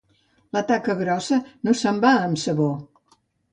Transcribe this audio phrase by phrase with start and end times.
[0.55, 1.39] La taca grossa
[1.69, 2.73] no se'n va amb sabó.